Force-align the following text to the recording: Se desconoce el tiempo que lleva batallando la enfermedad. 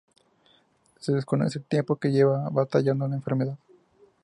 Se 0.99 1.11
desconoce 1.11 1.59
el 1.59 1.65
tiempo 1.65 1.97
que 1.97 2.11
lleva 2.11 2.49
batallando 2.49 3.07
la 3.07 3.13
enfermedad. 3.17 3.59